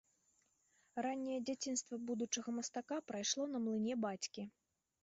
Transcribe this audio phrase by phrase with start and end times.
[1.07, 4.53] Ранняе дзяцінства будучага мастака прайшло на млыне бацькі.